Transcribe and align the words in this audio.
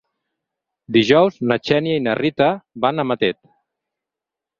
Dijous 0.95 1.35
na 1.51 1.57
Xènia 1.69 1.97
i 1.99 2.03
na 2.05 2.15
Rita 2.21 2.47
van 2.87 3.05
a 3.05 3.07
Matet. 3.11 3.39